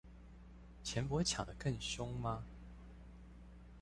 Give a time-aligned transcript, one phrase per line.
[0.83, 2.43] 錢不會搶得更兇嗎？